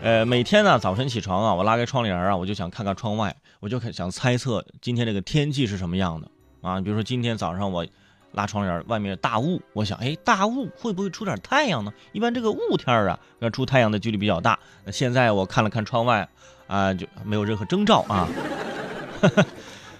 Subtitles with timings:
[0.00, 6.30] 呃，每天呢早晨起床啊，我拉开窗帘啊，我就想看看窗外，我就想猜测今天这个天气是什么样的
[6.62, 6.80] 啊。
[6.80, 7.84] 比如说今天早上我
[8.32, 11.92] 拉窗帘，外面大雾，我想，哎，大雾会不会出点太阳呢？
[12.12, 14.56] 一般这个雾天啊，那出太阳的几率比较大。
[14.84, 16.28] 那现在我看了看窗外
[16.68, 18.28] 啊，就没有任何征兆啊。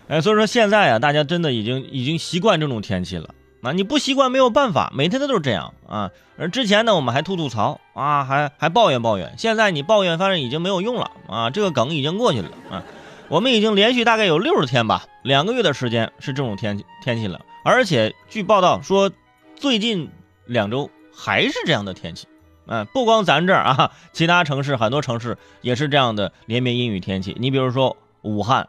[0.06, 3.34] 哎， 所以说现在啊，大家真的已经已经习惯这种天气了。
[3.60, 6.10] 那你不习惯没有办法，每天都是这样啊。
[6.36, 9.34] 而之前呢，我们还吐吐槽啊，还还抱怨抱怨。
[9.36, 12.84] 现在你抱怨，反正已经没有用了啊，这个梗已经过去了啊。
[13.28, 17.40] 我们已经连续大概有六十天吧，两个月的时间是这种天气天气了。
[17.64, 19.10] 而且据报道说，
[19.56, 20.08] 最近
[20.46, 22.28] 两周还是这样的天气。
[22.66, 27.36] 嗯，不光咱这儿啊，其他城市很多城市也是这样的连绵阴雨天气。
[27.40, 28.68] 你比如说武汉，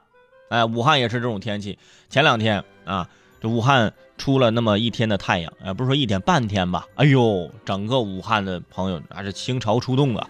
[0.49, 1.77] 哎，武汉也是这种天气。
[2.10, 3.08] 前两天啊。
[3.41, 6.85] 这武汉出了那么一天的太阳，哎，不是说一天半天吧？
[6.95, 10.27] 哎呦，整个武汉的朋友那是倾巢出动啊！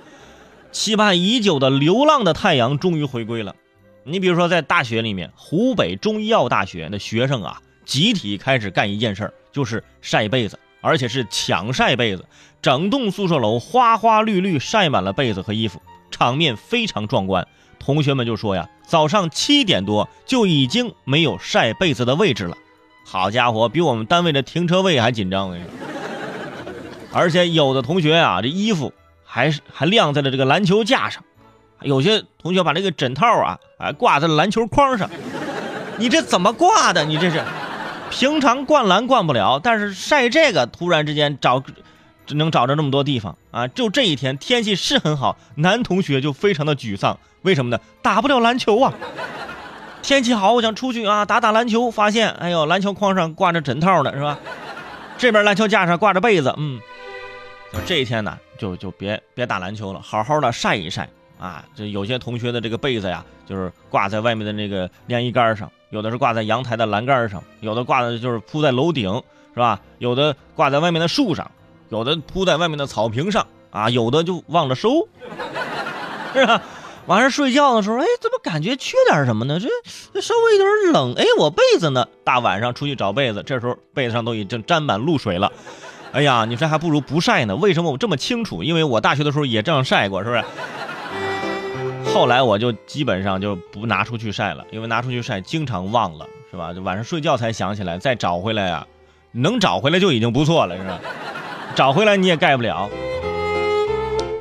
[0.71, 3.55] 期盼已久的流浪的太阳终于回归了。
[4.03, 12.25] 你比如说，在大学里面，湖北中医药大学的学生啊，集体开始干一件事儿就是晒被子，而且是抢晒被子，
[12.61, 17.47] 整栋宿舍楼花花绿绿晒满了被子和衣服，场面非常壮观。
[17.79, 22.55] 同学们就说呀，早上七点多就已经没有晒被子的位置了。
[23.11, 25.57] 好家伙，比我们单位的停车位还紧张！
[27.11, 28.93] 而且有的同学啊，这衣服
[29.25, 31.23] 还是还晾在了这个篮球架上，
[31.81, 35.09] 有些同学把这个枕套啊，哎挂在了篮球框上。
[35.97, 37.03] 你这怎么挂的？
[37.03, 37.43] 你这是
[38.11, 41.63] 平常灌篮灌不了，但是晒这个，突然之间找
[42.27, 43.67] 只能找着那么多地方啊！
[43.67, 47.81] 就这一天天气是很好，男同学就非常的沮丧，为什么呢？
[48.03, 48.93] 打不了篮球啊！
[50.01, 51.91] 天气好，我想出去啊，打打篮球。
[51.91, 54.39] 发现，哎呦，篮球框上挂着枕套呢，是吧？
[55.17, 56.79] 这边篮球架上挂着被子，嗯，
[57.73, 61.63] 就这一天呢，就就别别打篮球了，好好的晒一晒啊。
[61.75, 69.21] 这有些同学的这个被子呀，就是挂在外面的那个晾衣杆上，有的是挂在阳台的栏杆上，有的挂的就是铺在楼顶，
[69.53, 69.79] 是吧？
[69.99, 71.51] 有的挂在外面的树上，
[71.89, 75.07] 有的铺在外面的草坪上啊，有的就忘了收，
[76.33, 76.61] 是吧？
[77.09, 79.59] 晚上睡觉的时候，哎，怎么感觉缺点什么呢？
[79.59, 79.67] 这
[80.13, 81.15] 这稍微有点冷。
[81.15, 82.07] 哎，我被子呢？
[82.23, 85.51] 大晚上出去找被子，这时候被子上都已经沾满露水了。
[86.11, 87.55] 哎呀，你说还不如不晒呢。
[87.55, 88.61] 为什么我这么清楚？
[88.61, 90.43] 因为我大学的时候也这样晒过，是不是？
[92.13, 96.71] 后来我就基本上就不拿出去晒了，因为拿出去晒经常忘了，是吧？
[96.71, 98.85] 就晚上睡觉才想起来，再找回来呀，
[99.31, 100.99] 能找回来就已经不错了，是吧？
[101.73, 102.87] 找回来你也盖不了。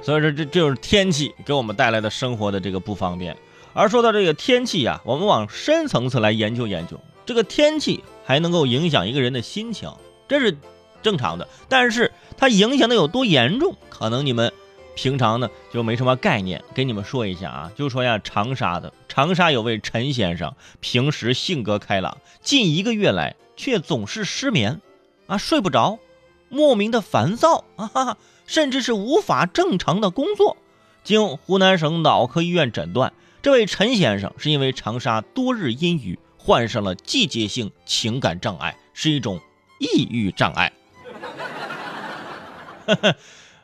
[0.09, 3.37] 所以说，这这就是天气给我们带来的生活的这个不方便。
[3.75, 9.93] 而说到这个天气呀，我们往深层次来研究研究，这个天气还能够影响一个人的心情，
[10.27, 10.57] 这是
[11.03, 11.47] 正常的。
[11.69, 14.51] 但是它影响的有多严重，可能你们
[14.95, 16.65] 平常呢就没什么概念。
[16.73, 24.81] 给你们说一下啊，就说呀，长沙的长沙有位陈先生，平时性格开朗，近一个月来却总是失眠，
[25.27, 25.99] 啊，睡不着，
[26.49, 28.17] 莫名的烦躁 啊。
[28.47, 30.57] 甚至是无法正常的工作。
[31.05, 39.39] 经湖南省脑科医院诊断，这位陈先生是因为长沙多日阴雨，患上了季节性情感障碍，是一种
[39.79, 40.73] 抑郁障碍。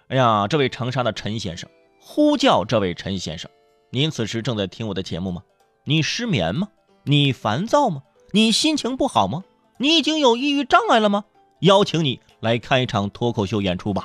[0.08, 3.50] 哎呀，这位长沙的陈先生，呼叫这位陈先生，
[3.90, 5.42] 您此时正在听我的节目吗？
[5.84, 6.68] 你失眠吗？
[7.04, 8.02] 你烦躁吗？
[8.32, 9.44] 你心情不好吗？
[9.78, 11.24] 你已经有抑郁障碍了吗？
[11.60, 14.04] 邀请你来看一场脱口秀演出吧。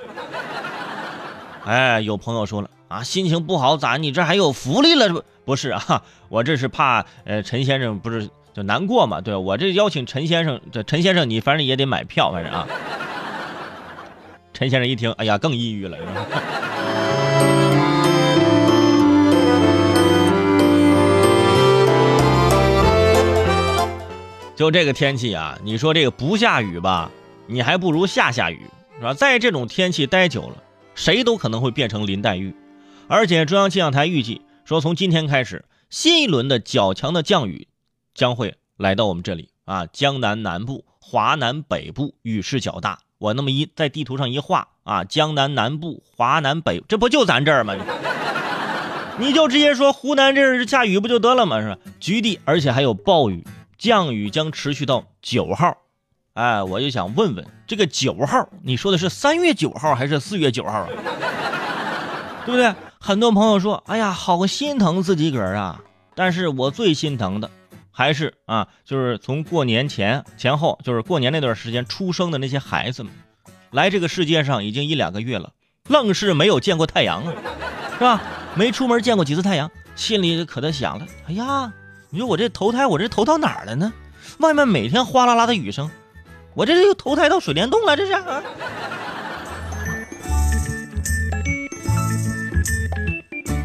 [1.65, 3.97] 哎，有朋友说了啊，心情不好咋？
[3.97, 5.09] 你这还有福利了？
[5.09, 9.19] 不不是啊，我这是怕呃陈先生不是就难过嘛？
[9.19, 12.65] 对我这邀请陈先生，这陈先生你反正也得买票，反正啊。
[14.53, 15.97] 陈先生一听，哎呀，更抑郁了。
[24.55, 27.11] 就这个天气啊，你说这个不下雨吧，
[27.49, 28.61] 你还不如下下雨，
[28.99, 29.13] 是吧？
[29.13, 30.63] 在这种天气待久了。
[30.95, 32.53] 谁都可能会变成林黛玉，
[33.07, 37.69] 而且中央气象台预计说，从今天开始，新一轮的较强的降雨
[38.13, 42.99] 将会来到我们这里啊，江南南部、华南北部雨势较大。
[43.17, 47.75] 我那么一在地图上一画啊，江南南部、华南北，这不就咱这儿吗？
[49.17, 51.61] 你就直接说湖南这儿下雨不就得了吗？
[51.61, 51.77] 是吧？
[52.01, 53.45] 局地，而且还有暴雨，
[53.77, 55.77] 降雨将持续到九号。
[56.39, 60.87] 哎，我就想问问这个九号，你说的是三月九号还是四月九号啊？
[62.47, 62.73] 对不对？
[62.97, 65.81] 很多朋友说，哎呀，好心疼自己个儿啊！
[66.15, 67.51] 但是我最心疼的，
[67.91, 73.11] 还是啊，就是从过年前前后，就是过年那段时间出生的那些孩子们，
[73.71, 75.51] 来这个世界上已经一两个月了，
[75.89, 77.33] 愣是没有见过太阳啊，
[77.97, 78.21] 是吧？
[78.55, 81.73] 没出门见过几次太阳，心里可得想了：哎呀，
[82.09, 83.91] 你说我这投胎，我这投到哪儿了呢？
[84.37, 85.89] 外面每天哗啦啦的雨声，
[86.53, 88.43] 我这是又投胎到水帘洞了，这是啊。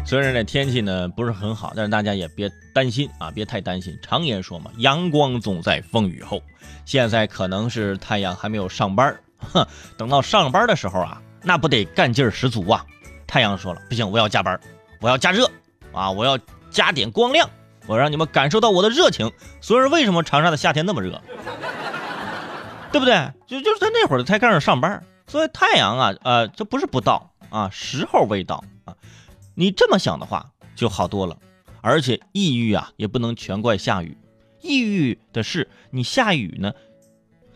[0.05, 3.97] 虽然这天气呢不是很好，但是大家也别担心啊，别太担心。
[4.01, 6.41] 常言说嘛，阳光总在风雨后。
[6.85, 9.65] 现在可能是太阳还没有上班，哼，
[9.97, 12.85] 等到上班的时候啊，那不得干劲儿十足啊。
[13.25, 14.59] 太阳说了，不行，我要加班，
[15.01, 15.49] 我要加热
[15.91, 16.37] 啊，我要
[16.69, 17.49] 加点光亮，
[17.87, 19.31] 我让你们感受到我的热情。
[19.59, 21.19] 所以说，为什么长沙的夏天那么热，
[22.95, 23.33] 对不对？
[23.45, 25.03] 就就是在那会儿才开始上班。
[25.27, 28.95] 所以太阳啊，呃，这不是不到啊，时候未到啊。
[29.53, 31.35] 你这么想的话就好多了，
[31.81, 34.17] 而且抑郁啊也不能全怪下雨，
[34.61, 36.71] 抑郁的是你下雨呢，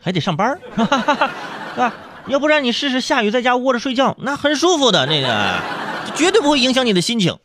[0.01, 1.93] 还得上班， 是吧？
[2.27, 5.61] 要不然你试试下雨在家窝着睡觉，那很舒服的，那个
[6.15, 7.39] 绝对不会影响你的心情。